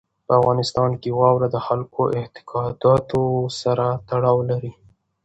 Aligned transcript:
په 0.25 0.31
افغانستان 0.39 0.91
کې 1.01 1.09
واوره 1.19 1.47
د 1.51 1.57
خلکو 1.67 2.01
د 2.07 2.13
اعتقاداتو 2.21 3.21
سره 3.61 3.85
تړاو 4.09 4.37
لري. 4.49 4.71